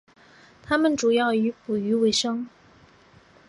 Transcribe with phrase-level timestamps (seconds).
[0.63, 2.47] 他们主要是以捕鱼维生。